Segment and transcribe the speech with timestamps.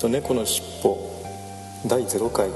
[0.00, 0.96] と猫のしっぽ
[1.86, 2.48] 第0回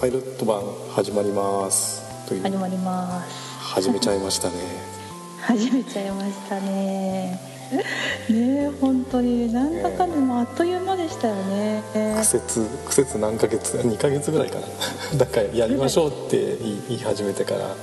[0.00, 0.62] パイロット版
[0.94, 2.28] 始まります。
[2.28, 2.42] という。
[2.42, 3.58] 始まります。
[3.58, 4.54] 始めちゃいましたね。
[5.42, 7.40] 始めちゃいましたね。
[7.40, 7.40] ね
[8.30, 9.52] え本当に。
[9.52, 11.82] なんだかんだもうあっという間でしたよね。
[11.92, 14.66] 苦節苦節何ヶ月2ヶ月ぐらいかな。
[15.18, 17.74] だからやりましょうって言い言い始めてから。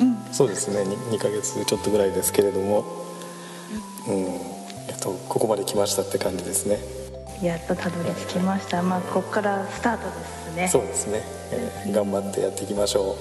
[0.00, 0.18] うん。
[0.30, 0.82] そうですね。
[0.82, 2.84] 2, 2ヶ月ちょっとぐらいですけれども。
[4.08, 4.24] うん。
[4.88, 7.01] やっとここまで来ましたって感じですね
[7.42, 8.82] やっとたどり着きました。
[8.82, 10.68] まあここからスタートですね。
[10.68, 13.16] そうですね、えー頑張ってやっていきましょ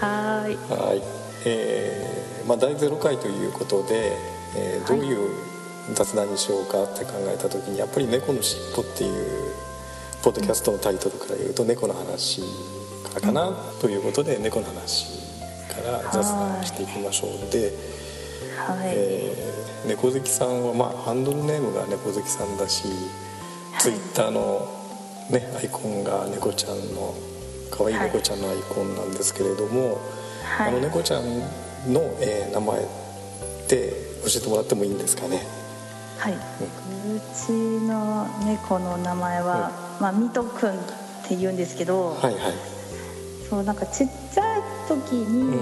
[0.00, 0.54] はーい。
[0.54, 1.02] うはい。
[1.44, 4.12] えーまあ、第0回ということで、
[4.56, 5.30] えーどういう
[5.94, 9.52] 雑談にしようかって考えた時にやっぱり「猫のしっぽ」っていう
[10.22, 15.06] ポッドキャストのタイトルから言うと猫の話からかなということで猫の話
[15.72, 17.50] から雑談していきましょう。
[17.50, 17.72] で、
[18.66, 22.82] はい、えー猫好きさんは、まあ、ハンドルネームが猫好きさんだし、
[23.78, 24.68] ツイッターの、
[25.30, 27.14] ね、アイコンが猫ちゃんの
[27.70, 30.00] 可愛い猫ちゃんのアイコンなんですけれども、
[30.44, 30.68] はい。
[30.68, 31.22] あの猫ちゃん
[31.92, 32.86] の、えー名前っ
[33.68, 33.92] て
[34.24, 35.46] 教えてもらってもいいんですかね？
[36.18, 36.36] はい、う
[37.46, 37.52] ち
[37.86, 39.70] の猫の名前は、
[40.00, 40.74] まあ、ミトくんっ
[41.28, 42.52] て言うんですけど、はいはい。
[43.48, 45.58] そうなんかちっちゃい時に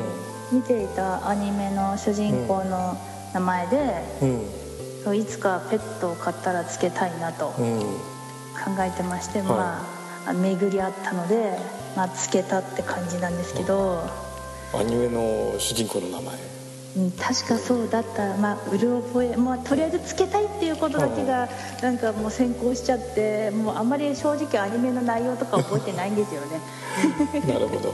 [0.50, 2.96] 見ていたアニメの主人公の
[3.34, 3.76] 名前で、
[4.22, 4.65] うん
[5.14, 8.84] いつかペットを飼ったらつけたいなと考うん。
[8.84, 9.48] えてまして、はい。
[9.48, 9.86] ま
[10.28, 11.56] あ巡り合ったので、
[11.96, 14.02] まあ、つけたって感じなんですけど、
[14.74, 16.34] アニメの主人公の名前。
[16.96, 18.34] うん、確かそうだった。
[18.36, 21.48] まあうる覚え、まあ、とりあえずつけたいっていうことだけが
[21.82, 26.60] なんかもう先行しちゃってもうあんまり正直アニメの内容とか覚えてないんですよね。
[27.46, 27.92] なるほど。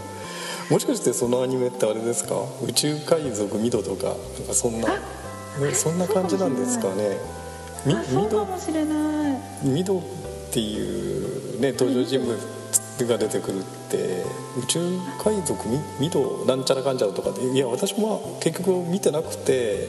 [0.71, 2.37] もしかしてそのアニメってあれですか？
[2.65, 4.15] 宇宙海賊ミドとかなん
[4.47, 4.89] かそんな、
[5.61, 7.19] ね、そんな感じなんですかね。
[8.11, 9.39] そうかもしれない。
[9.65, 10.03] ミドっ
[10.53, 12.39] ていうね登場人物
[13.09, 14.23] が出てくるって
[14.63, 14.81] 宇宙
[15.23, 19.89] 海賊ミミドなんちゃらかんちゃらとかでいや私も結局見てなくて、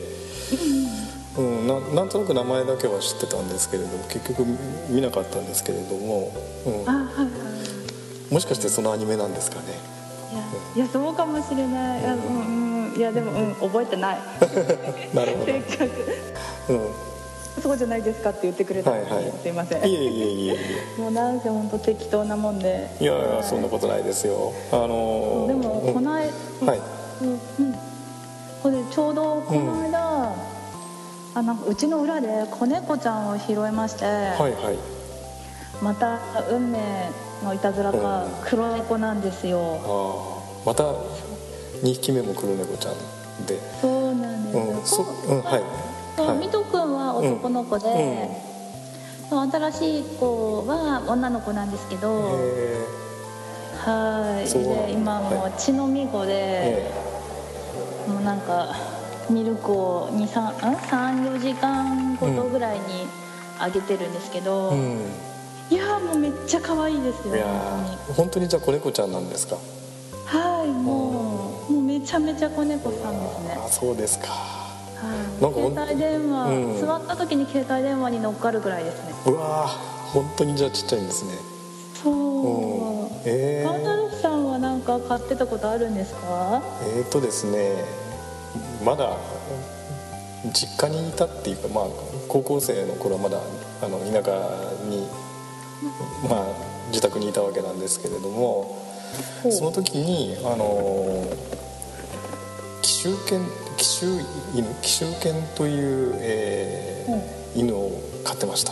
[1.38, 4.46] うん、ななんとなく名前だけは知ってたんですけれども結局
[4.90, 6.31] 見なかったんですけれども、
[6.66, 8.34] うん、あはいはい。
[8.34, 9.66] もしかしてそのアニメなんですかね。
[10.75, 12.03] いやいやそうかもしれない。
[12.03, 12.62] うん、
[12.96, 14.18] いやでも、うん、覚えてない。
[15.14, 15.90] なるほせっかく。
[16.68, 16.90] ど、うん。
[17.62, 19.34] そうじゃないですかって言ってくれたのに、はいはい。
[19.42, 19.84] すいません。
[19.88, 20.58] いえいえいえい
[21.00, 22.90] もうなんせ本当適当なもんで。
[23.00, 24.53] えいやいやそんなことないですよ。
[24.72, 25.94] あのーでもうん。
[25.94, 26.32] この間、
[26.66, 26.82] はい。
[27.22, 27.40] うんうん、
[28.62, 30.34] これちょうどこの間、
[31.36, 34.78] あなんかうちの裏で子猫ちゃんを拾いまして、はいはい。
[35.82, 36.80] また運命
[37.44, 38.32] のいたずらかうん。
[38.46, 39.80] 黒猫なんですよ。
[39.86, 40.84] ああまた
[41.84, 43.60] 2匹目も黒猫ちゃんで。
[43.82, 44.58] そうなんです。
[44.58, 45.62] よ、うんそうんはい。
[46.16, 46.38] そうはい。
[46.38, 48.30] みとくんは男の子で、
[49.30, 52.86] そう新しい子は女の子なんですけど、え
[53.78, 54.50] はい。
[54.50, 56.92] で今もはう血のみ子ーで、え
[58.08, 58.76] もうなんか
[59.30, 62.84] ミルクを34時間ごとぐらいに
[63.60, 65.12] あげてるんですけど、えうん。
[65.70, 68.48] いやーもうめっちゃ可愛いですよ本ー本当に。
[68.48, 69.58] じゃあ子猫ちゃんなんですか？
[70.32, 71.12] 当にはいもう
[72.06, 73.58] ちゃめちゃ子猫さんですね。
[73.66, 74.28] あそうですか。
[74.28, 74.64] は
[75.40, 76.80] 携帯電話、うん。
[76.80, 79.14] 座った時に携帯電話に乗っかるぐらいですね。
[79.28, 81.31] うわー本当にじゃあちっちゃいんですね。
[82.02, 83.08] そう、うん。
[83.25, 86.62] えガンダー、ルフさんはなんか買ってたことあるんですか？
[86.96, 87.84] えーとですね
[88.85, 89.18] まだ
[90.53, 91.85] 実家にいたっていうかまあ
[92.28, 93.40] 高校生の頃はまだ
[93.82, 94.32] あの田舎
[94.90, 95.08] に
[96.29, 96.46] まあ
[96.90, 98.78] 自宅にいたわけなんですけれども
[99.50, 101.26] その時にあの
[103.03, 103.41] 紀州犬
[103.76, 104.05] 紀州
[104.55, 107.91] 犬紀州犬という、えー犬を
[108.23, 108.72] 飼ってました。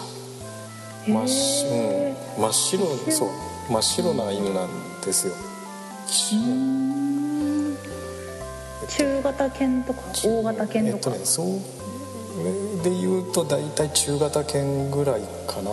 [1.06, 3.30] 真っうん、真っ白そう。
[3.70, 4.70] 真っ白な犬なん
[5.06, 5.34] ですよ。
[8.88, 15.70] 中型犬とか大型犬とか、えっとねそうで言うと大体中型犬ぐらいかな。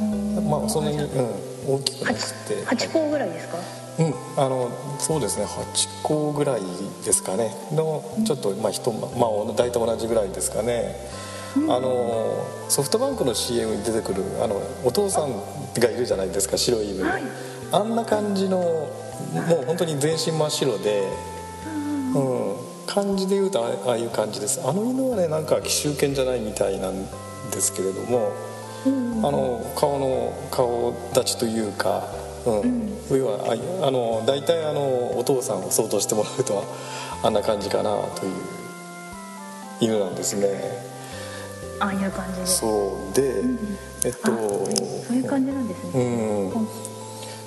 [0.00, 0.48] うん。
[0.48, 2.54] まあそんなに、うん、大きくなくて。
[2.66, 3.58] 8個ぐらいですか？
[3.98, 5.44] うん、あのそうですね。
[5.44, 6.60] 8個ぐらい
[7.04, 7.54] ですかね。
[7.72, 10.96] のちょっとまあ人まあ大体同じぐらいですかね。
[11.54, 15.30] あのソフトバンクの CM に出てくるあのお父さん
[15.78, 17.22] がいるじゃないですか白い犬、はい。
[17.70, 21.08] あんな感じのもう本当に全身真っ白で、
[22.14, 22.56] うん、
[22.86, 24.60] 感じで言うとあああいう感じです。
[24.64, 27.06] あの犬はねなんか奇襲犬じゃないみたいなん
[27.52, 28.32] ですけれども、
[28.86, 32.08] あの顔の顔立ちというか、
[32.46, 32.90] うん。
[33.10, 36.64] 要はあいあの大体あのお父さんを想像してもらうと
[37.22, 38.32] あんな感じかなという
[39.80, 40.48] 犬なんですね。
[41.80, 42.46] ああいう感じで。
[42.46, 43.14] そう。
[43.14, 43.42] で、
[44.04, 44.36] えっとあ
[45.06, 46.52] そういう感じなんですうね、ん。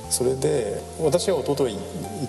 [0.10, 1.78] それで私は弟がい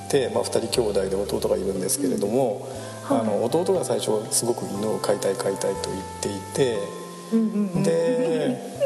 [0.09, 2.69] て、まあ、2人兄弟で弟がいるんですけれども、
[3.09, 6.79] あの弟が最初すごく犬を飼いたい飼いたいと言っていて、
[7.85, 8.78] で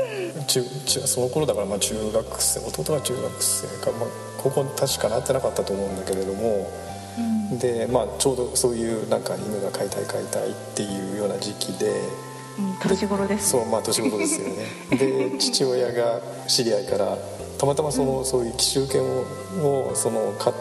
[0.47, 4.09] 中中その頃だからまあ中学生弟が中学生か、まあ、
[4.43, 6.71] 高校確かなってなかったと思うんだけれども、
[7.59, 11.91] で、まあ、ちょうどそういうなんか犬が飼いたい飼いたいっていうような時期で。
[12.59, 13.51] うん、年頃です。
[13.51, 14.67] そうまあ年頃ですよね。
[14.97, 17.17] で父親が知り合いから
[17.59, 19.25] たまたまその、そういう奇襲犬を
[19.89, 20.53] をその飼っ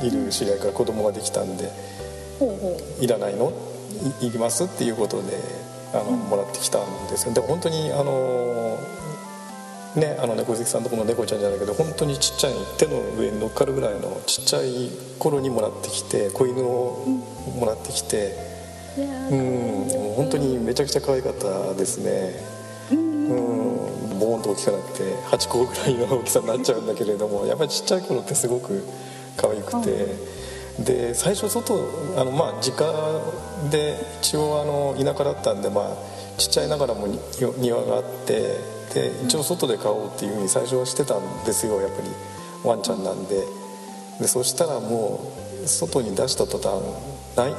[0.00, 1.70] ている知り合いから子供ができたんで
[2.38, 3.52] ほうほ「いらないの？
[4.20, 5.22] いいります?」っていうことで
[5.92, 8.78] あの、もらってきたんですよで本当にあの
[9.96, 17.04] ねあの猫好きさんのとこの猫ちゃんじゃないけど本当にちっちゃい手の上に乗っかるぐらいのちっちゃい頃にもらってきて子犬を
[17.58, 18.36] もらってきて。
[18.48, 18.52] う
[18.96, 19.38] いやーうん、
[19.88, 22.34] もう本当にめちゃくちゃ可愛かったですね。
[22.90, 25.02] うん、ボーンと大きくなって
[25.34, 28.84] 8個ぐらいの大きさになっちゃうんだけれどもやっぱりちっちゃい頃ってすごく
[29.36, 30.06] 可愛くて、
[30.78, 31.74] で最初外
[32.16, 32.90] あのまあ実家
[33.70, 35.96] で一応あの田舎だったんでまあ
[36.38, 37.18] ちっちゃいながらもに
[37.58, 38.56] 庭があって
[38.94, 42.08] で一応外で飼おうっていうふうに最初はしてたんですよやっぱり
[42.64, 43.62] ワンちゃんなんで。
[44.20, 45.20] でそしたらも
[45.64, 46.80] う外に出した途端
[47.36, 47.54] 泣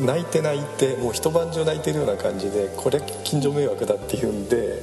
[0.00, 4.80] 泣いて泣いてもう一晩中泣いてるような感じでこれ近所迷惑だっていうんで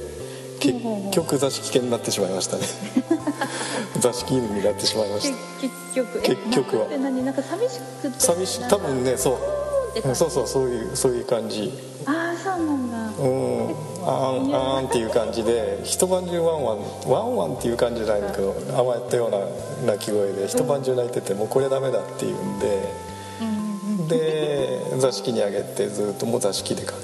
[0.60, 0.80] 結
[1.12, 2.62] 局座敷犬になってしまいましたね
[4.00, 6.18] 座敷犬になってしまいましけた結局。
[6.18, 6.86] え結局は。
[6.86, 8.20] か寂しくて。
[8.20, 8.64] 寂しい。
[8.68, 10.14] 多分ねそう。
[10.14, 11.72] そうそうそういうそういう感じ。
[12.06, 12.96] ああそうなんだ。
[13.22, 13.74] うん。
[14.06, 16.78] あーんあーんっていう感じで一晩中ワンワン
[17.08, 19.30] ワンワンっていう感じじゃないんだけど甘えたよう
[19.86, 22.92] な鳴き声で一晩中泣いててもうこれダメだっていうんで
[24.08, 26.98] で座敷にあげてずっともう座敷で飼っ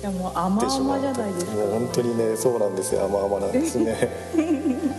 [0.00, 1.52] いやもう甘てしま々うじゃないですか。
[1.52, 3.04] もう本当にねそうなんですよ。
[3.06, 3.96] 甘々なんですね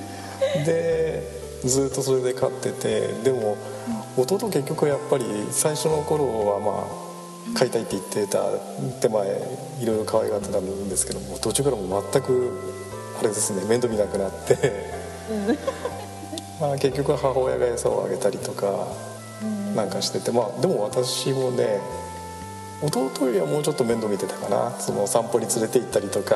[0.68, 1.24] で
[1.64, 3.58] ずっとそれで飼っててでも
[4.18, 6.88] 弟結局やっぱり最初の頃はま
[7.56, 8.44] あ飼いたいって言ってた
[9.00, 9.28] 手前
[9.80, 12.52] いろいろ可愛がってたんですけども途中からもう全く
[13.20, 14.58] あれですね面倒見なくなって。
[16.60, 18.88] まあ結局は母親が餌をあげたりとか
[19.76, 21.80] なんかしててまあでも私もね
[22.82, 24.76] 弟よりはもうちょっと面倒見てたかな。
[24.80, 26.36] その散歩に連れて行ったりとか。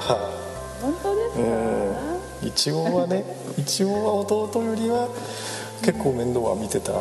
[0.82, 1.81] 本当ですか、うん
[2.44, 3.24] 一応はね
[3.58, 5.08] 一応は弟よりは
[5.82, 6.94] 結構面倒は見てた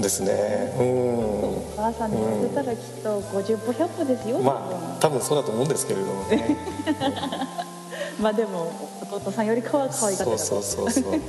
[0.00, 0.72] ですね。
[0.78, 6.56] うお母さんに乗せたらきっと50歩100歩ですよ、んまあ多分そうだと思うんですけれどもね。
[8.20, 11.20] まあでも弟さんよりかは可愛かったそうそうそうそう。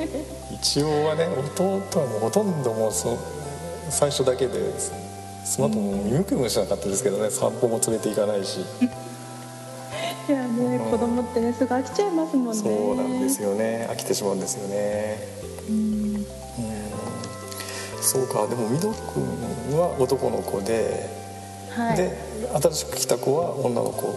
[0.52, 1.64] 一応はね弟
[2.00, 3.18] はもうほとんどもうそ
[3.90, 4.54] 最初だけで
[5.44, 8.60] その後もう見向きもしなかったですけどね散歩も連れて行かないし
[10.30, 12.54] いやね、子供ってねすぐ飽きちゃいますもんね。
[12.54, 13.88] そうなんですよね。
[13.90, 15.18] 飽きてしまうんですよね。
[15.68, 16.24] うん。
[18.00, 18.46] そうか。
[18.46, 21.10] でもミド君は男の子で、
[21.72, 21.98] はい。
[21.98, 22.16] で
[22.62, 24.08] 新しく来た子は女の子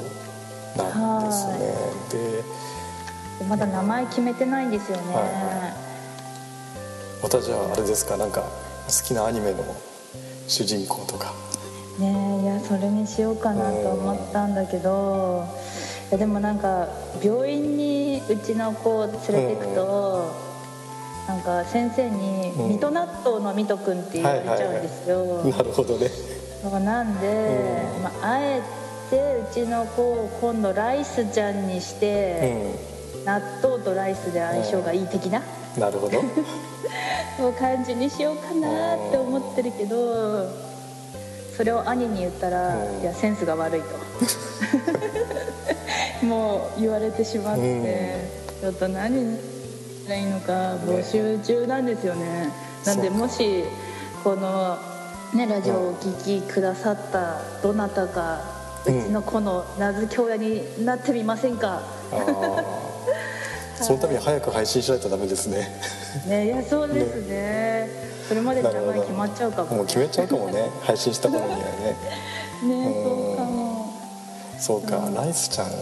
[0.77, 1.57] なんですね。
[3.41, 5.75] でまだ名前決めてないんですよね、は
[7.23, 8.19] またじゃああれですか。
[8.19, 8.49] なんか好
[9.03, 9.65] きなアニメの
[10.47, 11.33] 主人公とか。
[11.99, 15.47] ねえいやそれにしようかなと思ったんだけど。
[15.79, 15.82] い
[16.13, 16.89] やでもなんか
[17.23, 20.35] 病院にうちの子を連れて行くと、
[21.27, 22.69] なんか先生に「うん。
[22.69, 26.11] 水戸納豆の水戸くん」って言われちゃうんですよ、なるほどね。
[26.85, 28.63] なんで、まあ、あえ
[29.11, 29.17] て
[29.51, 32.77] うちの子を今度ライスちゃんにしうて、
[33.25, 35.43] 納豆とライスで相性がいい的な、ん。
[35.81, 36.21] なるほど。
[37.39, 40.51] そういう感じにしようかなって思ってるけど
[41.57, 43.01] それを兄に言ったら「うん。
[43.01, 43.87] いやセンスが悪い」と
[46.23, 48.25] もう言われてしまって、
[48.61, 49.37] ちょっと何
[50.03, 52.51] したらいいのか募集中なんですよね。
[52.85, 53.65] なんでもし
[54.25, 54.79] この、
[55.35, 58.41] ね、ラジオをお聞きくださったどなたか
[58.85, 61.83] うちの子の名付け親になってみませんか、
[63.81, 65.69] そのために早く配信しないとダメですね。
[66.27, 67.89] ねいやそうですね。
[68.29, 69.77] それまでに名前決まっちゃうかも。
[69.77, 70.69] もう決めちゃうかもね。
[70.83, 71.65] 配信した頃にはね。
[72.63, 73.93] ねそうかも。
[74.59, 75.11] そうか。
[75.15, 75.73] ライスちゃんか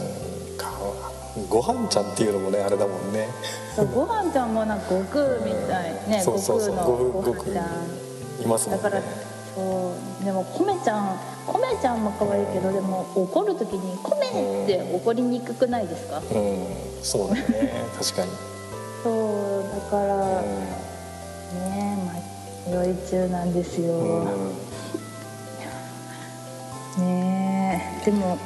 [1.49, 3.27] ごはんちゃんっていうのもねあれだもんね。
[3.75, 6.21] そうごはんちゃんもなんか悟空みたいね。
[6.23, 8.43] そうそうそう悟空ちゃん。
[8.43, 8.83] いますもんね。
[8.83, 9.01] だから
[9.55, 14.27] そうでもコメちゃんコメちゃんも可愛いけどでも怒る時に「コメ!」
[14.63, 16.17] って怒りにくくないですか？
[16.19, 16.65] うん
[17.01, 17.41] そうだね。
[17.97, 18.31] 確かに、
[19.03, 20.43] そうだからう
[21.69, 21.97] ね
[22.67, 24.25] 迷い中なんですよ、ん
[26.97, 27.03] うん。
[27.03, 28.37] ねえでも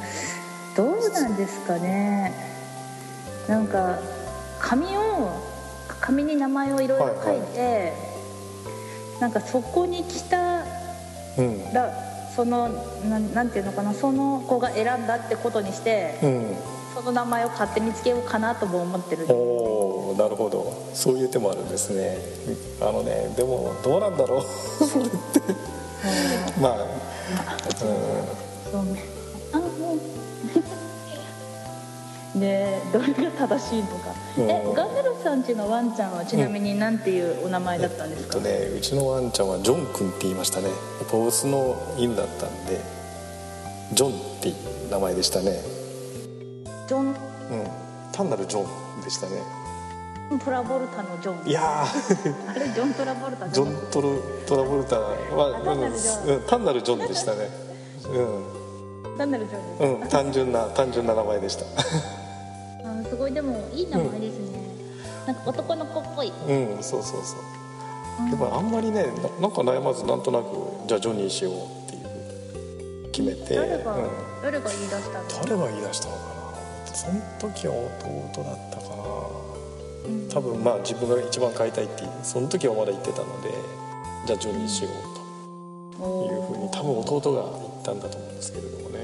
[0.76, 2.32] どうなんですかね
[3.48, 3.98] なんか
[4.60, 5.30] 紙を
[6.00, 7.92] 紙に名前をいろいろ書いて、
[9.20, 10.64] なんかそこに来た
[11.38, 11.72] うん。
[11.72, 11.92] ら
[12.34, 12.68] その
[13.08, 16.56] なんなんていうのかなその子が選んだってことにしてうん。
[16.94, 19.26] その名前を勝手につけようかなとも思ってる。
[19.28, 20.72] おおなるほど。
[20.94, 22.18] そういう手もあるんですね。
[22.80, 24.42] あのねでもどうなんだろう。
[24.84, 25.16] それって。
[26.60, 26.76] まあ
[27.76, 29.04] そうね。
[29.52, 29.98] あもう
[32.38, 34.14] でどれが正しいのか。
[34.36, 34.50] うん。
[34.50, 40.68] えガンネルさんちのワンちゃんはちなみに何ていうお名前だったんですか、えっとねうちのワンちゃんはジョン君って言いましたね。
[40.68, 42.80] やっぱオスの犬だったんで
[43.92, 45.60] ジョンっていう名前でしたね。
[46.86, 47.06] ジョン？
[47.08, 47.14] うん。
[48.12, 49.42] 単なるジョンでしたね。
[50.44, 51.48] トラボルタのジョン？
[51.48, 56.36] いやあれジョントラボルタージョントルトラボルタはあ単なるジョン。
[56.36, 57.48] うん単なるジョンでしたね。
[59.16, 61.64] 何なるジョンうん、うん、単純な単純な名前でした。
[61.64, 61.68] あ
[63.16, 64.60] すごいでもいい名前ですね、
[65.26, 66.30] なんか男の子っぽい。
[66.48, 68.30] うんそうそうそう。
[68.30, 69.04] でもあんまりね
[69.40, 70.46] ななんか悩まずなんとなく
[70.86, 71.56] じゃあジョニーしようっ
[71.90, 74.08] ていう決めて、誰が、うん、
[74.42, 75.28] 誰が言い出したの？
[75.44, 76.94] 誰が言い出したのかな。
[76.94, 79.00] その時は弟だったかな。
[80.08, 80.28] うん。
[80.28, 83.48] 多分まあ自分が一番飼いたいってその時はまだ言ってたので
[84.26, 84.92] じゃあジョニーしよう
[85.96, 86.04] と
[86.34, 88.98] いうふうに多分弟が言ったんだと思うんですけれどもね。
[88.98, 89.02] い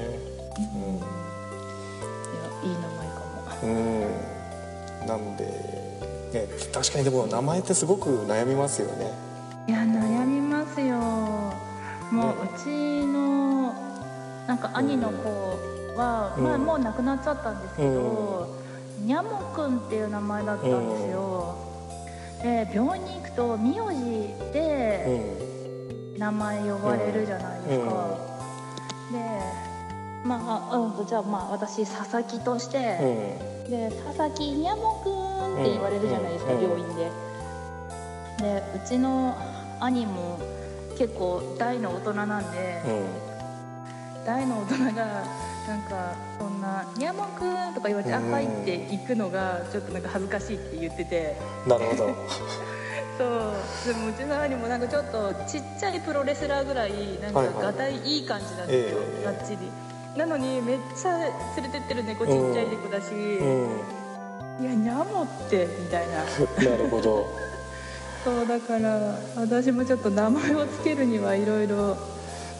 [2.37, 2.92] やいい名前。
[2.92, 2.92] かも
[3.63, 3.69] うん、
[5.01, 5.45] うん、なんで、
[6.33, 9.11] ね、確かにでも名前ってすごく悩みますよね。
[9.67, 10.97] いや悩みますよ。
[10.97, 11.53] も
[12.11, 12.33] うね。
[12.55, 12.67] うち
[13.05, 13.73] の
[14.47, 15.29] なんか兄の子
[15.95, 16.43] は、うん。
[16.43, 18.55] まあもう亡くなっちゃったんですけど、
[18.99, 21.55] にゃもくんっていう名前だったんですよ、
[22.41, 25.07] で病院に行くと名字うで
[26.17, 26.19] ん。
[26.19, 28.17] 名前呼ばれるじゃないですか、
[29.11, 29.17] で
[30.23, 33.71] まあ、うん、じゃあまあ私佐々木として、うん。
[33.71, 36.61] で佐々木にゃもくんって言われるじゃないですか、うん。
[36.63, 37.11] 病院で。
[38.39, 39.37] でうちの
[39.79, 40.39] 兄も
[40.97, 42.81] 結構大の大人なんで、
[44.25, 45.23] 大の大人が
[45.67, 48.31] なんかそんな「にゃもくん」とか言われて「あうん。
[48.31, 51.37] はい」って行くのがちょっとなんか恥ずかしいって言ってて。
[51.65, 52.09] うんなるほど。
[53.17, 53.93] そう。
[53.93, 59.25] でもうちの兄もなんかちょっとちっちゃいプロレスラーぐらいなんかがたいいい感じなんですよ、ええ。
[59.25, 59.57] がっちり
[60.17, 61.29] なのにめっちゃ連
[61.63, 64.63] れてってる猫ちっちゃい猫だし、うん。
[64.63, 66.23] いやにゃもってみたいな。
[66.69, 67.27] なるほど。
[68.23, 71.97] そうだから私もちょっと名前を付けるにはいろいろ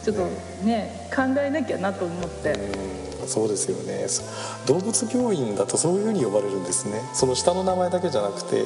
[0.02, 0.26] ちょっと
[0.64, 3.28] ね考えなきゃなと思って、うん。
[3.28, 4.06] そうですよね。
[4.08, 4.22] そ
[4.66, 7.00] 動物病院だとそういうふうに呼ばれるんですね。
[7.14, 8.62] その下の名前だけじゃなくて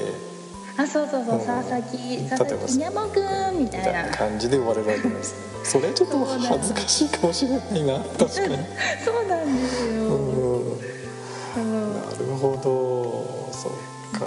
[0.79, 1.45] あそうそうそう、うん。
[1.45, 5.35] 佐々木佐々木にゃもくんみたいいなな感じで呼ばれるわけです。
[5.65, 8.59] それちょっと恥ずかしいかもしれないな確かに。
[9.05, 10.03] そうなんですよ、
[11.57, 11.67] な
[12.17, 13.53] るほど。
[13.53, 14.27] そっか。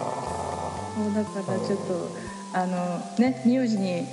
[0.98, 2.10] もうだからちょっと
[2.54, 4.06] あのね名字に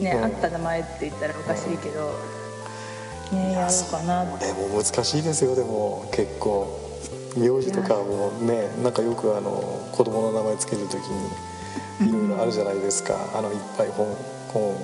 [0.00, 0.24] ね、うん。
[0.24, 2.14] 合った名前って言ったらおかしいけど、
[3.32, 6.85] ねやろうかなでも難しいですよでも結構
[7.36, 9.50] 名字とかもねなんかよくあの
[9.92, 11.02] 子供の名前つける時
[12.00, 13.14] にいろいろあるじゃないですか。
[13.34, 14.06] あのいっぱい本
[14.52, 14.74] 本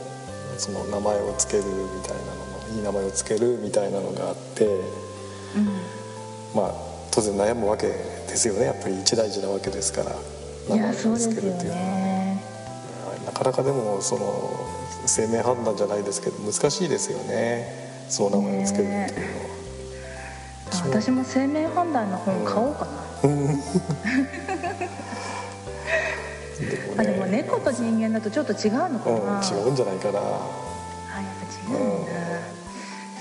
[0.59, 4.83] その名前をつけるみたいなののいい名前をつけるみたいなのがあってうん。
[6.55, 6.73] まあ
[7.11, 8.65] 当然悩むわけですよね。
[8.67, 11.77] やっぱり一大事なわけですからいやそうですよっていうのは。
[11.77, 12.43] ね
[13.27, 14.51] なかなかでもその
[15.07, 17.91] 生命判断じゃないですけど難しいですよね。
[18.09, 19.62] その名前をつけるっていうのは。
[20.85, 22.93] 私も生命判断の本買おうかな、
[23.29, 23.37] で
[26.87, 30.19] もあでもね猫と人間だとちょっと違うのかうん、な、違うんじゃないかな。
[30.19, 30.33] あやっ
[31.41, 32.13] ぱ違うんだ、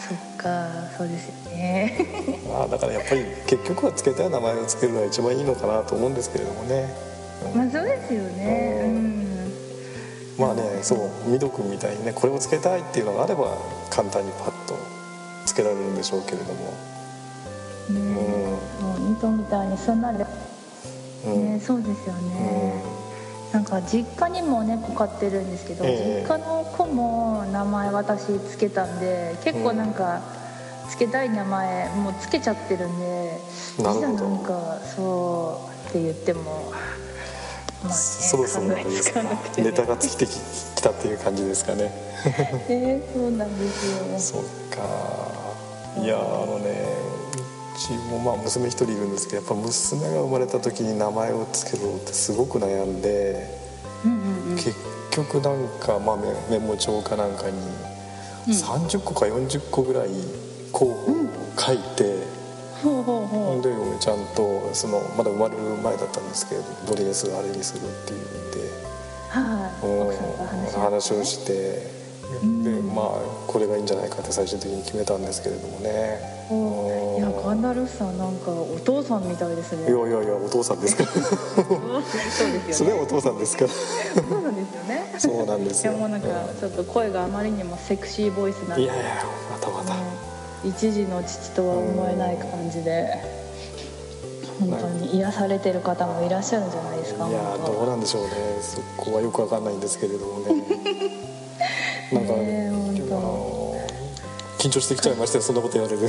[0.08, 1.98] そっかそうですよね。
[2.50, 6.94] まあだからやっぱり結局はつけたい名前をつけるのが一番いいのかなと思うんですけれどもね、
[7.54, 7.58] うん。
[7.58, 8.82] まあそうですよね。
[8.86, 9.22] うん。
[10.38, 13.56] まあねそうミド君みたいにねこれをつけたいっていうのがあれば
[13.90, 14.76] 簡単にパッと
[15.46, 16.74] つけられるんでしょうけれども
[17.90, 18.00] ね。
[18.82, 20.18] もうニトみたいにすんなり、
[21.26, 22.84] うん、ねそうですよね、
[23.54, 26.28] なんか実家にも猫飼ってるんですけど、ええ。
[26.28, 30.22] 実家の子も名前私つけたんで結構なんか
[30.90, 33.40] つけたい名前もうつけちゃってるんで
[33.80, 36.72] いざなんかそうって言っても
[37.84, 40.32] まあねそろそろ考えつかなくて、ね、ネタが尽きてき
[40.76, 41.84] きたっていう感じですかね。
[42.68, 44.42] ね そうなんですよ。
[44.42, 44.82] そっか
[46.02, 46.70] いやあのね
[47.20, 47.21] う
[47.88, 53.48] ちもまあ娘一人いるんですけどやっぱ娘が生まれた時に名前を付けろってすごく悩んで、
[54.56, 54.76] 結
[55.12, 57.58] 局なんか、まあ、メメモ帳かなんかに
[58.48, 60.10] 30個か40個ぐらい
[60.72, 61.16] 候補を
[61.58, 62.26] 書いて、で
[64.00, 68.92] ちゃんとそのまだ生まれる前だったんですけどどれにするあれにするっていうんで。
[69.32, 69.72] は
[70.82, 72.01] 話をして
[72.64, 73.06] でまあ
[73.48, 76.42] これがいいんじゃないかって最終的に決めたんですけれどもね。
[76.50, 79.90] おいやガンダルフさんなんかお父さんみたいですね。
[79.90, 80.96] いやいやいやお父さんです。
[80.96, 82.74] か らそうですよね。
[82.74, 83.70] それはお父さんですから。
[83.70, 85.16] そうなんですよね。
[85.18, 85.92] そうなんですよ。
[85.92, 86.28] いやもうなんか
[86.60, 88.84] ちょっと声があまりにもセクシーボイスなんで。
[88.84, 89.04] いやいや
[89.52, 90.32] またまた、ね
[90.64, 93.42] 一時の父とは思えない感じで。
[94.60, 97.28] 本当に癒されてる方もいらっしゃるんじゃないですか。
[97.28, 98.30] いや本どうなんでしょうね。
[98.62, 100.64] そこはよくわかんないんですけれどもね
[102.12, 103.78] なんか、あの
[104.60, 106.08] 緊張してきちゃいましたよそんなこと言われて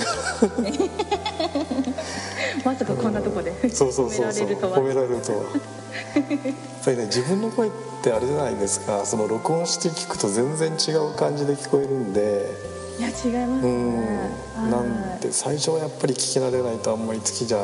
[2.62, 5.38] 当 まさかこんなとこでそうそうそうそう褒められるとは。
[5.38, 7.71] やっぱりね自分の声っ
[8.02, 9.06] てあれじゃないですか。
[9.06, 12.50] その録音して聞くと全然違う感じで聞こえるんで。
[12.99, 13.97] いや違いますうん。
[13.97, 14.30] ね
[14.71, 17.59] なんで最初はやっぱり聞き慣れないとあんまり好きじゃ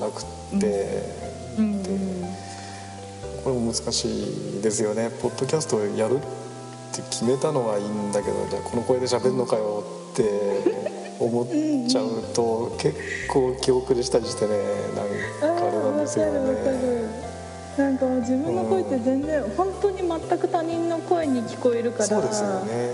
[0.00, 1.02] なくって、
[1.58, 1.64] うん。
[1.64, 1.82] うん
[3.42, 5.10] これも難しいですよね。
[5.20, 6.20] ポッドキャストをやるっ
[6.92, 9.82] て決めたのはいいんだけどじゃあこの声で喋るのかよ
[10.12, 10.22] って
[11.18, 11.46] 思っ
[11.88, 14.58] ちゃうと結構気遅れしたりしてね
[15.40, 16.32] なんかあれなんですよね。
[16.32, 17.22] る
[17.78, 22.04] なんか自分の声って全然本当に全く他人の声に聞こえるから。
[22.06, 22.92] そうですよね、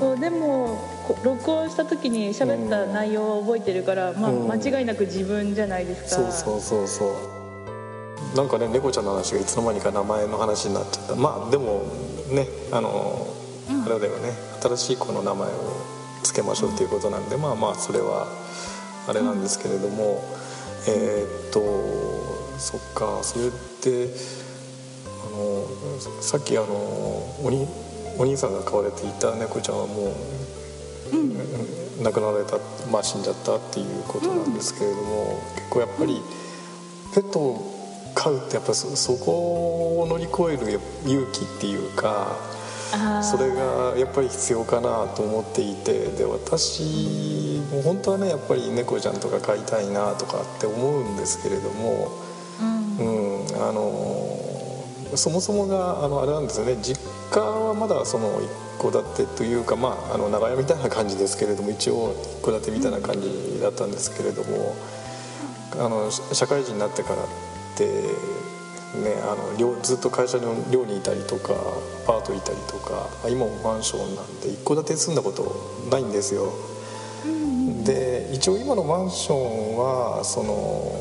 [0.00, 4.50] そうでもこ録音した時に喋った内容を覚えてるから、まあ、うん。
[4.50, 7.04] 間違いなく自分じゃないですか、そうそうそうそ
[8.34, 8.36] う。
[8.36, 11.14] なんかね猫ちゃんの話がいつの間にか名前の話になっちゃった。
[11.14, 11.82] まあでも
[12.30, 13.26] ねあの、
[13.86, 14.32] あれだよね。
[14.62, 15.52] 新しい子の名前を
[16.22, 18.26] 付けましょうっていうことなんで、まあまあそれは
[19.08, 20.22] あれなんですけれども、
[20.88, 21.60] えーっと
[22.58, 23.50] そっかそれっ
[23.82, 24.08] て
[25.24, 26.66] あのさっきあの
[27.44, 27.66] おに
[28.18, 30.14] お兄さんが飼われていた猫ちゃんはも
[31.12, 31.36] ううん。
[32.02, 32.58] 亡くなられた、
[32.90, 36.20] まあ、死んじゃったっていうことなんですけれども、結構やっぱり
[37.14, 37.75] ペットを
[38.26, 42.36] 飼うってやっぱそそこを乗り越える勇気っていうか
[43.22, 52.08] それがやっぱり必要かなと思っていてで私も本当はねやっぱり猫ちゃんとか飼いたいなとかって思うんですけれども。
[52.58, 54.46] うんうん、あの
[55.14, 56.98] そもそもがあのあれなんですよね実
[57.30, 64.74] 家はまだその一戸建てというか、まあ、あの長屋みたいな感じですけれども一応一戸建てみたいな感じだったんですけれども、
[65.78, 67.16] あの社会人になってから
[67.84, 76.52] ね、あの寮ずっと会社の寮にいたりとかアパートいたりとか今もマンションなんで一戸建てに住んだことないんですよ。
[77.84, 80.92] で一応今のマンションはその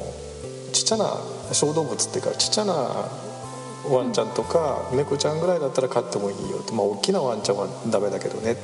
[0.73, 1.17] ちっちゃな
[1.51, 2.73] 小動物っていうかちっちゃな
[3.89, 8.55] ワンちゃんとか猫ちゃんぐらいだったら飼ってもいいよまあ大きなワンちゃんはダメだけどね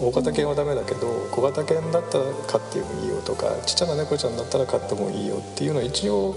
[0.00, 6.34] 大型犬はダメだけど小型犬だったら飼ってもいいよとかちっちゃな猫ちゃんだったら飼ってもいいよっていうのは一応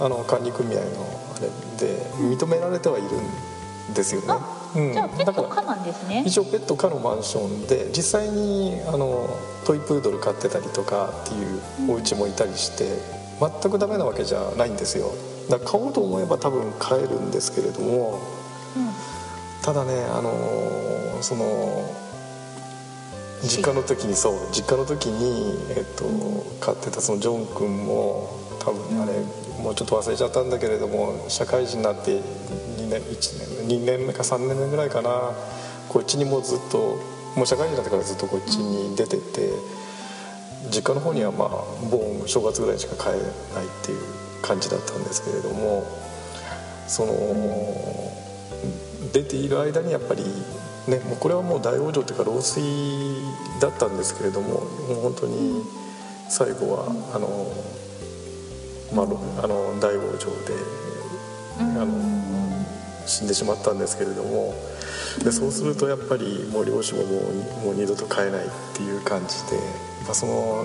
[0.00, 0.84] あの管理組合の
[1.36, 1.48] あれ
[1.78, 3.08] で認められてはいる
[3.90, 4.26] んですよね。
[4.76, 4.92] うん。
[4.92, 6.24] じゃあペッだからト可なんですね。
[6.26, 9.28] 一応ペット可のマンションで実際にあの
[9.64, 12.84] トイプードル飼ってたりとかっていうお家もいたりして
[13.40, 15.12] 全くダメなわけじゃないんですよ。
[15.48, 18.18] だから買おうと思えば多分買えるんですけれども
[19.62, 21.44] ただねあのその
[23.42, 26.04] 実家の時にそう実家の時に、えっと、
[26.64, 29.12] 飼ってたそのジョン君も多分あれ、
[29.62, 35.32] もうちょっと忘れちゃったんだけれども社会人になって2年1年2年目か3年目ぐらいかな。
[35.88, 36.98] こっちにもうずっと
[37.36, 39.50] もう社会人になってからずっとこっちに出てて
[40.70, 41.48] 実家の方にはまあ
[41.90, 43.28] 盆正月ぐらいしか帰れないっ
[43.84, 44.00] ていう
[44.42, 45.84] 感じだったんですけれども
[46.86, 47.12] その
[49.12, 50.24] 出ている間にやっぱり
[50.88, 52.60] ねもうこれはもう大往生というか老衰
[53.60, 55.62] だったんですけれどももう本当に
[56.28, 57.28] 最後はあの、
[58.92, 60.54] まあろ、あの大往生で、
[61.58, 61.86] あの
[63.06, 64.54] 死んでしまったんですけれども
[65.22, 69.58] でそうするとやっぱりもう両親ももうもう二度と飼えないっていう感じで、
[70.04, 70.64] まあ、その、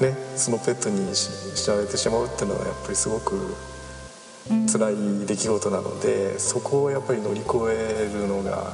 [0.00, 3.54] ねそのペットにし死なれてしまうっていうのはやっぱりすごく
[4.72, 8.72] 辛い出来事なのでそこをやっぱり乗り越えるのが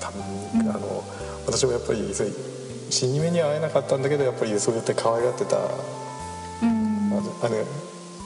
[0.00, 0.22] 多分、
[0.70, 1.04] あの
[1.46, 2.12] 私もやっぱり
[2.90, 6.03] 死に目には会えなかったんだけどやっぱりそうやって可愛がってたうん
[7.42, 7.64] あれ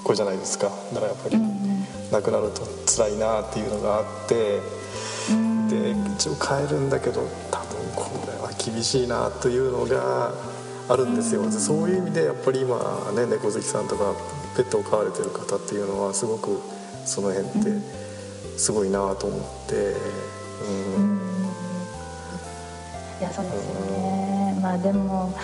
[0.04, 0.68] 子じゃないですか。
[0.92, 1.38] だからやっぱり
[2.10, 4.60] 亡くなると辛いなっていうのがあって
[5.68, 10.32] で一応帰るんだけど多分これは厳しいなというのが
[10.88, 11.42] あるんですよ。
[11.42, 12.78] でそういう意味でやっぱり今
[13.14, 14.14] ね猫好きさんとか
[14.56, 16.60] ペットを飼われてる方っていうのはすごく
[17.04, 17.70] その辺って
[18.56, 19.74] すごいなと思って
[20.96, 21.20] うん。
[23.20, 24.58] いやそうですよね。
[24.62, 25.34] まあでも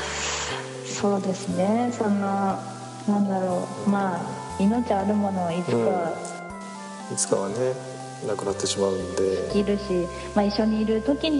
[0.87, 1.93] そうですね。
[1.93, 2.59] その
[3.09, 3.90] なんだろう。
[3.90, 4.21] まあ
[4.59, 6.12] 命あるものはいつか
[7.12, 7.55] いつかはね
[8.27, 9.59] 亡くなってしまうんで。
[9.59, 9.83] いるし、
[10.35, 11.37] まあ、一緒にいる時うん。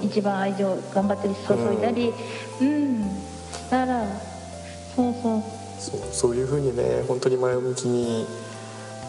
[0.00, 2.12] に一番愛情頑張って注いだり
[2.60, 3.08] うん、
[3.70, 4.04] だから
[4.94, 5.42] そうそう。
[5.78, 8.26] そうそういうふうにね本当に前向きに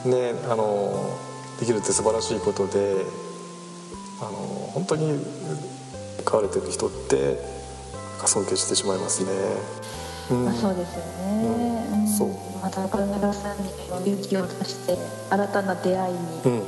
[0.06, 1.18] ねあの
[1.60, 2.96] できるって素晴らしいことで
[4.22, 4.32] あの
[4.74, 5.20] 本当に
[6.24, 7.38] 飼われてる人って
[8.26, 9.30] 尊敬してしまいますね。
[10.32, 10.46] うん。
[10.46, 12.08] まあ、そうですよね、うん。
[12.08, 12.30] そう
[12.62, 13.70] また中村さんに
[14.06, 14.98] 勇気を出して
[15.30, 16.52] 新たな出会いに、うん。
[16.54, 16.66] うん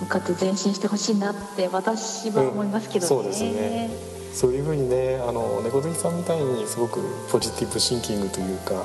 [0.00, 3.90] 向かって前進してほしいなって私は思いますけどね、そうですね。
[4.34, 7.00] そういうふうにねあの猫好きさんみたいにすごく
[7.32, 8.84] ポジティブシンキングというか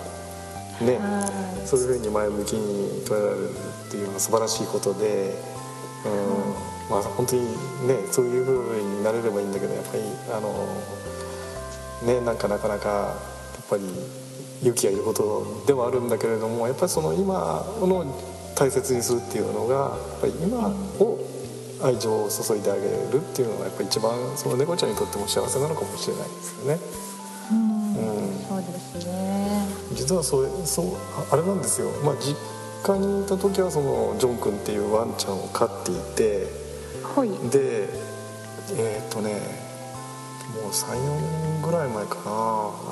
[0.79, 0.97] ね。
[0.97, 1.27] は
[1.63, 1.67] い。
[1.67, 5.35] そういうふうに前向きに捉えられるっていうのは素晴らしいことで、
[6.05, 6.89] うん。
[6.89, 7.41] まあ本当に
[7.87, 10.49] ねそういうふうになれればいいんだけどやっぱりあの
[12.05, 13.15] ねなんかなかなかや
[13.61, 13.83] っぱり
[14.61, 18.05] 勇気がいることではあるんだけれどもやっぱりその今の
[18.55, 19.87] 大切にするっていうのがや
[20.17, 21.19] っぱり今を
[21.83, 26.79] 愛情を注いであげるっていうのがやっぱり一番その猫ちゃんにとっても幸せなのかもしれないですよね。
[27.51, 29.65] うんうんそうですね。
[29.93, 30.85] 実はそうそう
[31.17, 32.37] ああれなんですよ、まあ、実
[32.83, 36.47] 家にいた時はそのジョン君っていうワンちゃんを飼っていて
[37.03, 37.29] ほい。
[37.49, 37.89] で
[38.73, 39.60] えーっ、とね
[40.55, 42.21] もう34年ぐらい前かな。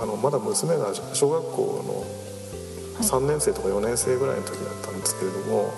[0.04, 5.74] あのまだ娘が小学校の3年生とか4年生ぐらいの時だったんですけれども、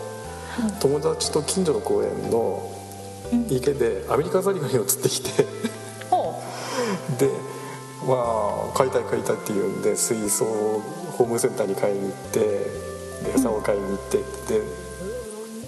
[0.80, 2.72] 友達と近所の公園の
[3.50, 5.46] 池でアメリカザリガニを釣ってきて
[6.10, 6.36] ほ
[7.18, 7.30] で
[8.06, 10.82] まあ買いたい買いたいっていうんで水槽を
[11.18, 14.62] ホームセンターに買いに行ってで餌を買いに行ってで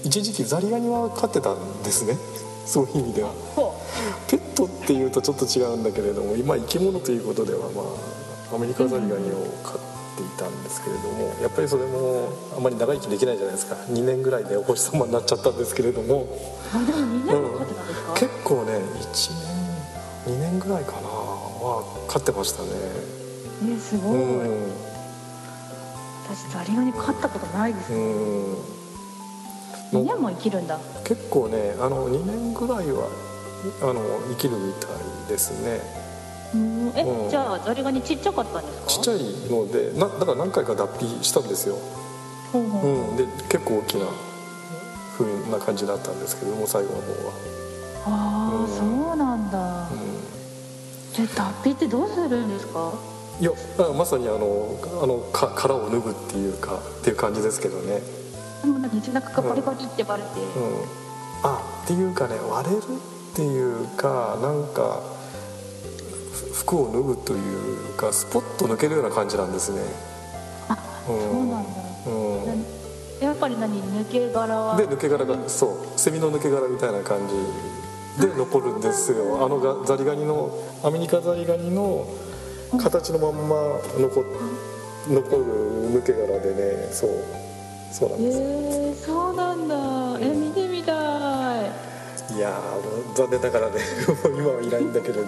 [0.04, 2.18] 一時期ザリガニは飼ってたんですね
[2.66, 3.32] そういう意味では。
[4.28, 7.82] ペットっていうとちょっと違うんだけれども今生き物ということではま
[8.52, 9.80] あアメリカザリガニを飼っ
[10.18, 13.76] ていたんですけれどもやっぱりそれもあまり長生きできないじゃないですか。
[13.90, 16.24] 2年ぐらいでお星様になっちゃったんですけれども。
[16.24, 16.28] う
[16.76, 18.78] あでも2年も飼ってたんですか、結構ね1
[20.26, 21.08] 年2年ぐらいかな。
[21.10, 22.70] は飼ってましたね。
[23.66, 24.72] えすごい、うん。
[26.26, 28.83] 私ザリガニ飼ったことないです、うん
[29.94, 30.80] 2年も生きるんだ。
[31.04, 33.08] 結構ねあの2年ぐらいは
[33.82, 34.90] あの生きるみたい
[35.30, 35.80] ですね。
[36.54, 37.30] うんえ、うん。
[37.30, 38.88] じゃあザリガニちっちゃかったんですか？
[38.88, 41.78] ちっちゃいのでなだから何回か脱皮したんですよ、
[42.52, 42.92] ほうほう。
[43.12, 44.06] うん、で結構大きな
[45.18, 47.34] 風な感じだったんですけども最後の方は、
[48.06, 48.68] ああ、うん。
[48.68, 49.90] そうなんだ、う
[51.20, 52.92] え脱皮ってどうするんですか？
[53.40, 53.52] ん、いや
[53.96, 58.02] まさにあのあのか殻を脱ぐっていうかっていう感じですけどね
[58.64, 60.86] でもなんか背中がバリバリってバレて、うん。
[61.44, 65.02] あっていうかね割れるっていうかなんか
[66.32, 69.82] ふ服を脱ぐというかスポッと抜けるような感じなんですね。
[70.70, 70.78] あ、
[71.10, 71.20] うん。
[71.20, 71.70] そうなんだ、
[72.08, 72.46] うん。
[72.46, 72.54] な
[73.28, 73.82] やっぱり何？
[73.82, 74.78] 抜け殻は？
[74.78, 76.00] で抜け殻がそう。
[76.00, 79.44] セミの抜け殻みたいな感じで残るんですよ。
[79.46, 80.52] あのがザリガニの
[80.84, 82.08] アメリカザリガニの
[82.82, 83.56] 形のまんま
[84.00, 84.24] 残
[85.10, 87.10] 残る抜け殻でねそう
[87.94, 88.38] そうなんです。
[88.40, 90.20] えー、そうなんだ。
[90.20, 90.92] え見てみた
[91.62, 91.72] い。
[92.36, 92.60] いや
[93.16, 93.74] 残念ながらね
[94.36, 95.22] 今はいないんだけれど。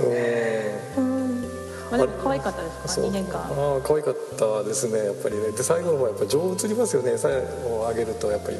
[0.00, 1.04] うん。
[1.04, 1.42] うん。
[1.90, 2.88] まあ、でも可愛かったですか？
[2.88, 3.04] そう。
[3.06, 3.40] 2年間。
[3.40, 3.44] あ
[3.76, 5.50] あ可愛かったですねやっぱりね。
[5.50, 7.12] で最後の方はやっぱ情移りますよね。
[7.12, 8.56] 餌をあげるとやっぱり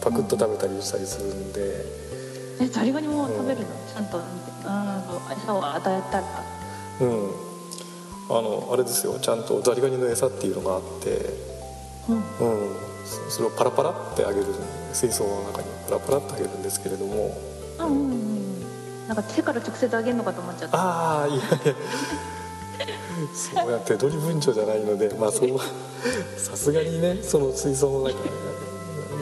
[0.00, 1.84] パクッと食べたりしたりするんで、
[2.60, 4.24] えザリガニも食べるの、ちゃんとうん
[5.42, 6.24] 餌を与えたら。
[7.00, 7.30] うん。
[8.30, 9.16] あのあれですよ。
[9.20, 11.51] ちゃんとザリガニの餌っていうのがあって
[12.08, 12.16] うん。
[12.16, 12.22] うん。
[13.04, 14.46] そそれをパラパラってあげる
[14.92, 17.36] 水槽の中にパラパラってあげるんですけれども。
[17.78, 18.32] うんうんうん
[19.08, 21.46] なんか手から直接あげるのかと思っちゃったああいやいや
[23.34, 25.14] そうやって手取り文鳥じゃないので。
[25.18, 25.58] まあそう
[26.38, 28.16] さすがにねその水槽の中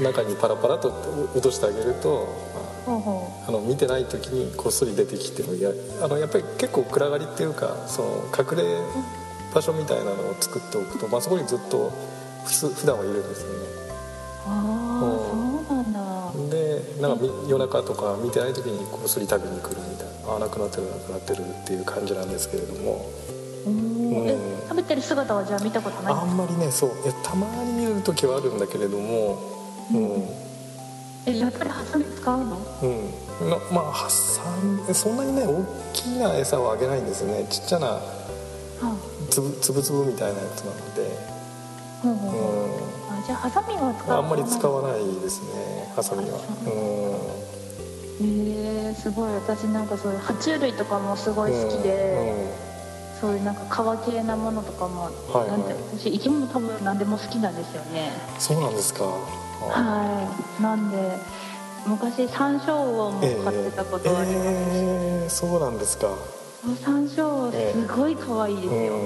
[0.02, 0.88] 中にパラパラと
[1.34, 2.26] 落としてあげると、
[2.86, 5.70] まほうほあ、あの見てない時にこっそり出てきてもや
[6.02, 8.64] あのやっぱり結構暗がりっていうかその隠れ
[9.52, 11.92] 場所みたいなのを作っておくと、まあ、そこにずっと
[12.44, 13.54] 普段はいるんですよね。
[14.46, 16.56] うああそうなんだ。
[16.56, 20.36] でなんかみ夜中とか見てない時にこっそり食べに来るみたいな。
[20.36, 23.06] あなくなってるなくなってるっていう感じなんですけれども。
[23.66, 24.28] うん。
[24.28, 24.36] え
[24.68, 29.38] 食べてる姿はじゃあ見たことないあんまりねそういやたまに見る時はあるんだけれども
[29.92, 30.28] うん。
[31.26, 32.56] えやっぱりハサミ使うの？
[32.82, 33.50] うん。
[33.50, 37.46] なまあハサミそんなにね大きな餌をあげないんですよね。
[37.50, 38.00] ちっちゃなは
[39.28, 41.29] つぶつぶみたいなやつなので
[42.08, 42.08] う
[43.10, 44.16] あじゃあハサミは使う。
[44.16, 46.38] んあんまり使わないですねハサミは。
[48.22, 49.32] へえすごい。
[49.34, 52.52] 私なんかそういう爬虫類とかもすごい好きで、
[53.20, 55.48] そういうなんか川系なものとかも、はいはい。
[55.48, 58.10] なんて私生き物多分何でも好きなんですよね。
[58.38, 59.04] そうなんですか。
[59.04, 60.62] あはい。
[60.62, 60.96] なんで
[61.86, 66.08] 昔山椒魚も飼ってたことあります、えーそうなんですか。
[66.84, 68.96] 山椒ええすごい可愛いですうよ、ん。
[68.96, 69.00] あ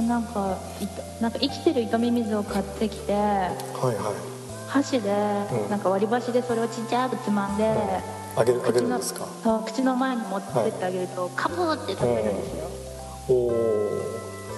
[0.00, 0.58] なんか
[1.20, 3.96] なんか生きてる糸ミミズを買ってきてはいはい。
[4.68, 5.70] 箸で、うん。
[5.70, 7.64] なんか割り箸でそれをちっちゃくつまんで、
[8.36, 9.26] あげるあげ口のるんですか？
[9.44, 12.70] そう口の前に持ってってあげると、カブーって食べるんですよ、
[13.28, 13.50] おお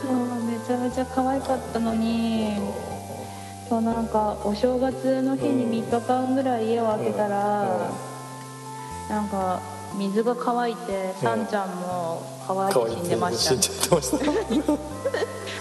[0.00, 2.52] そうめちゃめちゃ可愛かったのに
[3.68, 7.90] そうなんかお正月の日に3日間ぐらい家を開けたら、
[9.08, 9.60] なんか
[9.98, 12.96] 水が乾いてさんちゃんも可愛い。
[12.96, 14.16] て死んでました、死んじゃってました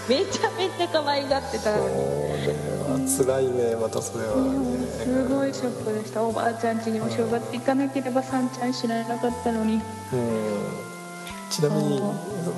[0.10, 4.88] めちゃめちゃ可愛がってた辛いねまたそれはね。
[5.04, 5.54] すごい。
[5.54, 9.82] ショックでしたおばあちゃん家にお正月行かなければさんちゃん知らなかったのに。
[10.14, 10.22] うん。
[11.50, 12.02] ちなみに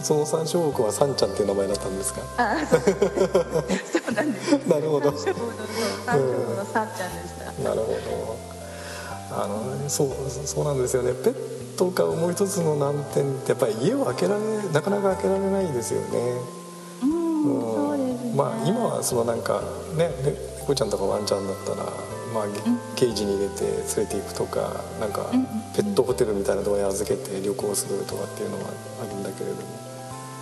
[0.02, 2.22] その三椒国はさんちゃんっていう名前だったんですか？
[2.38, 2.82] あそう。
[2.82, 2.92] そ
[4.10, 4.52] うなんです。
[4.68, 5.12] なるほど。
[5.12, 5.52] 三章の
[6.06, 6.24] 三章
[6.56, 8.36] のさんちゃんでした、なるほど。
[9.32, 10.08] あのそう
[10.46, 11.14] そうなんですよね。
[11.14, 11.36] ペッ
[11.76, 14.42] トを飼うもう一つの難点ってやっぱり家を開けられ
[14.74, 16.08] なかなか開けられないですよね。
[17.04, 18.34] うん、うんそうですね。
[18.36, 19.62] まあ今はそのなんか
[19.96, 21.84] ねね猫ちゃんとかワンちゃんだったら、
[22.34, 22.46] まあ、
[22.96, 25.30] ケージに入れて連れていくとかなんか
[25.76, 28.70] ペットホテルみたいなところに預けて旅行するとかっていうのは
[29.04, 29.62] あるんだけれども。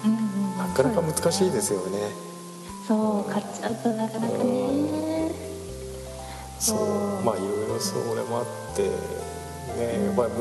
[0.06, 1.98] うんうんなかなか難しいですよね。
[2.88, 5.32] そう買っちゃうとなかなかね。
[6.60, 6.78] そう。
[7.26, 8.90] まあいろいろそれもあって
[9.78, 10.32] ねやっぱり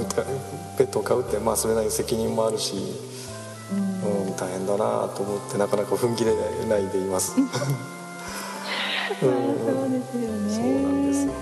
[0.77, 2.75] ペットを飼うってまあそれなりに責任もあるし、
[3.73, 4.29] うん。
[4.29, 6.35] うん、大変だなと思ってなかなか踏ん切れ
[6.69, 7.35] ないでいます。
[9.21, 11.33] そうですよねそうなんですよ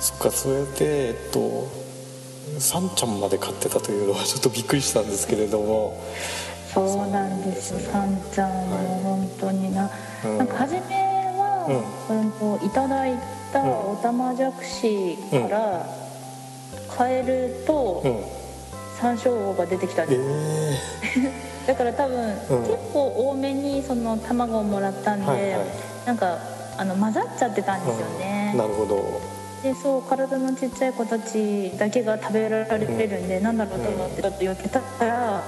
[0.00, 1.68] そっかそれでえっと
[2.58, 6.00] サンちゃんまで飼ってたというのはちょっとびっくりしたんですけれども。
[6.72, 7.80] そうなんですよ。
[7.90, 9.90] さんちゃんも本当にな、
[10.24, 10.38] うん。
[10.38, 11.66] なんか初めは、
[12.10, 12.30] うん。
[12.60, 13.18] といただい
[13.52, 15.86] たオタマジャクシから、
[16.98, 18.38] カエルとうん。
[19.00, 21.30] サンショウウオが出てきたんえです、ー、
[21.68, 22.18] だから多分、
[22.50, 22.62] うん。
[22.62, 25.60] 結構多めにその卵をもらったんで、はいはい。
[26.04, 26.36] なんか
[26.76, 29.20] あの混ざっちゃってたんですよね、なるほど。
[29.62, 35.42] でそう体のちっちゃい子たちだけが食べられてるんで、なんだろうと思ってちょっと寄ってたら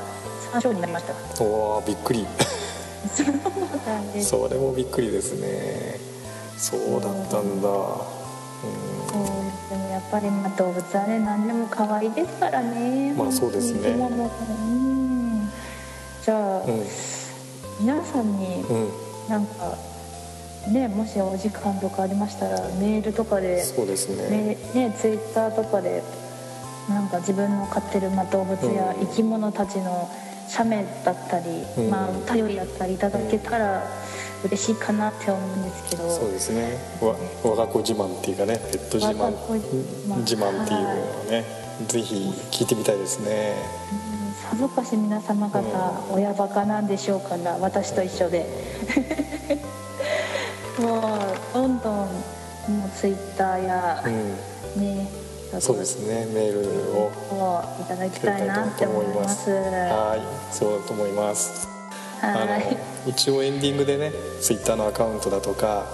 [0.53, 1.43] 山椒になりました。
[1.43, 2.25] おおびっくり。
[3.13, 4.29] そうなんです。
[4.29, 5.99] それもびっくりですね。
[6.57, 7.69] そうだったんだ
[8.69, 9.25] うそう
[9.71, 13.15] でもやっぱりまあ動物はね何でも可愛いですからね。
[13.15, 13.91] まあそうですね。
[13.91, 15.51] うん
[16.23, 16.85] じゃあ、んうん
[17.81, 18.89] 皆さんにうん
[19.29, 19.77] なんか
[20.71, 24.57] ねもしお時間とかありましたらメールとかでそうですね。
[24.75, 26.03] ねねツイッターとかで
[26.89, 30.11] なんか自分の飼ってるまあ動物や生き物たちの
[30.49, 31.47] 写メだったり、
[31.79, 31.91] うん。
[31.91, 33.85] まあお便りだったりいただけたら
[34.45, 36.79] 嬉しいかなって思うんですけど、そうですね。
[37.01, 39.31] わ我が子自慢っていうかねペット自慢。
[40.21, 40.65] 自慢。
[40.65, 41.45] っていうのをね
[41.87, 43.55] ぜひ聞いてみたいですね。
[44.51, 45.63] さぞかし皆様方、
[46.11, 48.47] 親バカなんでしょうから私と一緒で。
[50.79, 51.01] もう
[51.53, 52.09] どんどんもう
[52.97, 54.81] ツイッターやうん。
[54.81, 55.09] ね
[55.59, 56.27] そうですね。
[56.33, 59.51] メールををいただきたいなって思います。
[59.51, 60.55] はい。
[60.55, 61.69] そうだと思います。
[62.21, 65.87] はい一応エンディングでねツイッターのアカウントだとか、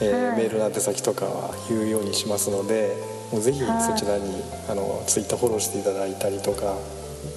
[0.00, 0.36] えーはい。
[0.38, 2.96] メールの宛先とかは言うようにしますので
[3.32, 3.82] もうぜひはい。
[3.82, 6.76] そちらにあのツイッターフォローしていただいたりとか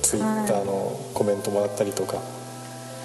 [0.02, 2.18] ツイッターのコメントもらったりとか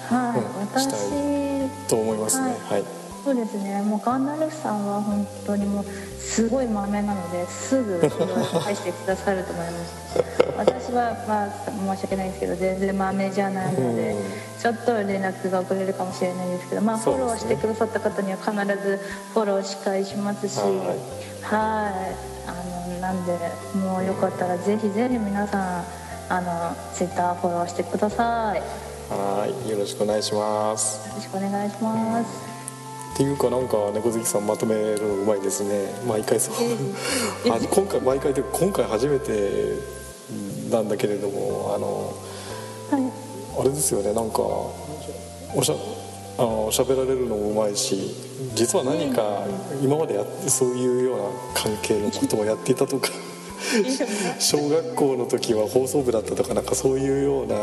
[0.09, 2.55] はい、うん私したと思いますね。
[2.69, 2.83] はい、
[3.23, 3.81] そうですね。
[3.81, 5.85] もうガンダルフさんは本当にもう
[6.19, 10.38] すごいマメなのですぐ返してくださると思います
[10.89, 14.23] 私はまあ申し訳ないですけど全然マメじゃないので、うん。
[14.59, 18.99] ちょっと連絡が遅れるかもしれないですけどまあフォローしてくださった方には必ず
[19.33, 20.69] フォローし返しますしはい。
[21.41, 22.29] はい。
[22.47, 22.53] あ
[22.89, 23.37] のなんで
[23.75, 25.85] もうよかったらぜひぜひ皆さん
[26.29, 28.57] あのツイッターフォローしてください。
[28.57, 28.63] よ
[29.09, 31.09] はいよろしくお願いします。
[31.15, 32.27] ろしくお願いします、
[33.15, 35.93] っていうかなんか猫好きさんまとめるのうまいですね。
[36.07, 36.55] 毎回そう。
[37.51, 39.98] あ今回毎回で今回初めて
[40.69, 42.13] なんだけれどもあの
[42.91, 43.11] はい。
[43.59, 45.75] あれですよねなんかおしゃ
[46.37, 48.15] あの喋られるのもうまいし
[48.55, 49.43] 実は何か
[49.81, 53.09] 今までやってそういうような関係のことをやっていたとか
[54.39, 57.55] 小学校の時は放送部だったとかなんかそういうような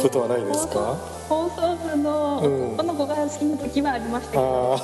[0.00, 0.96] ことはないですか？
[1.28, 2.72] 放送部のうん。
[2.74, 4.78] 男の子が好きな時はありましたけど、あ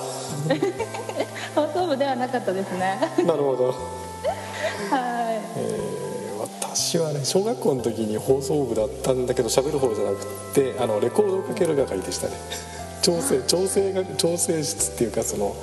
[1.73, 2.99] 放送部ではなかったですね。
[3.19, 3.75] あなるほど、
[6.79, 12.35] 私はね小学校の時に放送部だったんだけど喋る方じゃなくてあのレコードをかける係でしたね。
[13.03, 15.57] 調整調整が調整室っていうかその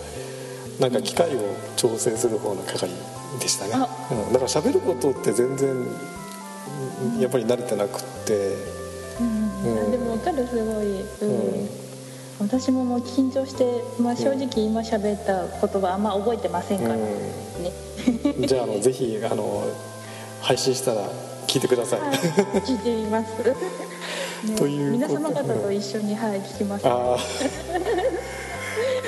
[0.80, 1.39] なんか機械を
[1.78, 2.89] 調整する方の係
[3.39, 3.88] でしたね、あ。
[4.12, 5.88] うん、だから喋ることって全然
[7.19, 8.34] やっぱり慣れてなくって。
[9.21, 11.30] うんうんでも分かるすごい、うん。
[11.30, 11.69] うん。
[12.39, 13.63] 私ももう緊張して、
[14.01, 17.06] まあ、正直今喋った言葉あんま覚えてませんから、ね。
[18.45, 19.63] じゃああのぜひあの
[20.46, 21.10] 配信したら
[21.48, 22.10] 聞いてください、はい
[22.62, 23.30] 聞いてみます、
[24.46, 26.86] ねという皆様方と一緒に、はい、聞きます。
[26.88, 27.20] あー。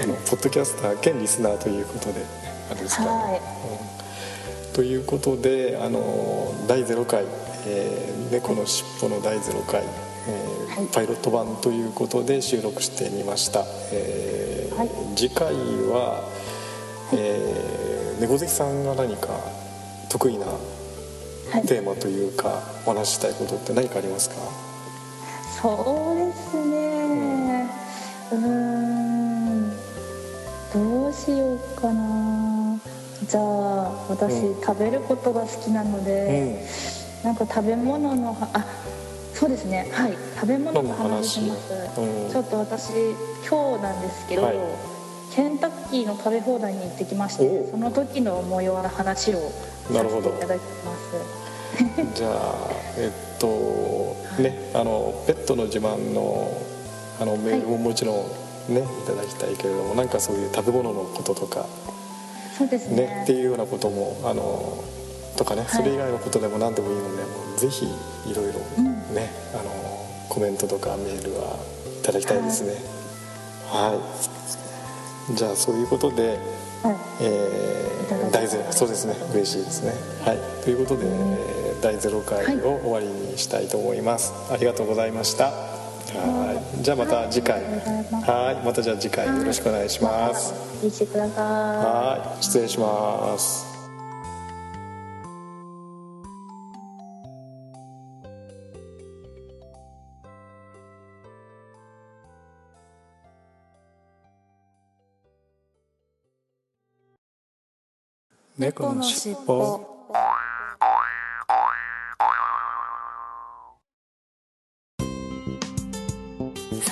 [0.03, 2.25] あのポッドキャスター兼リスナーということで
[2.71, 3.03] あれですか。
[3.03, 3.35] ね、はい。
[3.35, 4.73] うん。
[4.73, 7.23] ということであの第0回、
[7.67, 9.83] えー猫のしっぽの第0回、
[10.27, 10.85] えーはい。
[10.87, 14.89] パイロット版ということで収録してみました、えーはい。
[15.15, 16.23] 次回は、
[17.13, 19.29] えー猫好きさんが何か
[20.09, 20.76] 得意なはい
[21.67, 24.35] テーマというかお話ししたいことって何かありますか？
[25.61, 27.67] そうですね。
[28.31, 29.71] うーん。
[30.73, 32.79] どうしようかな。
[33.27, 33.43] じゃあ
[34.09, 36.63] 私、うん食べることが好きなので、
[37.23, 38.65] なんか食べ物のはあ
[39.33, 39.89] そうですね。
[39.91, 40.13] はい。
[40.35, 42.31] 食べ物の話します、うん。
[42.31, 42.91] ちょっと私
[43.49, 44.55] 今日なんですけど、はい
[45.37, 49.51] ケンタッキーの食べ放題に行ってきましておその時の模様の話を
[49.87, 50.31] さなるほど。
[50.31, 52.15] せていただきます。
[52.15, 56.51] じゃあえっとねあのペットの自慢の
[57.21, 58.15] あのメールももちろん
[58.73, 61.67] ねいただきたいけれどもなんかそういう食べ物のこととか
[62.57, 63.05] そうですね。
[63.05, 64.83] ねっていうようなこともあの
[65.37, 68.85] とかねそれ以外のことでも何でもいいのでもうぜひいろいろうん。
[69.13, 69.69] ねあの
[70.29, 71.59] コメントとかメールは
[72.01, 72.73] いただきたいですね。
[73.67, 74.66] はい
[75.33, 76.39] じゃあそういうことで
[76.83, 79.15] はいえー、第ゼロそうですね。
[79.33, 79.93] 嬉しいですね。
[80.23, 80.63] はい。
[80.63, 85.45] ということで、えー第0回を終わりにしたいと思います、ありがとうございました。
[85.45, 86.83] はい。
[86.83, 87.61] じゃあまた次回。
[87.61, 88.65] はい。
[88.65, 90.53] またじゃあ次回よろしくお願いします。
[91.35, 92.43] はい。
[92.43, 93.76] 失礼します
[108.57, 109.85] 猫のしっぽ